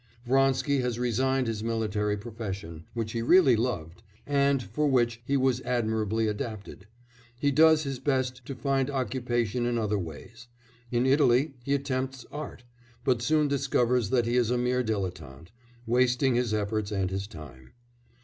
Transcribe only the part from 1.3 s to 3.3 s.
his military profession, which he